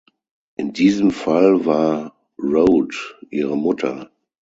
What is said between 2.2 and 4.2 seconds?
Rhode ihre Mutter.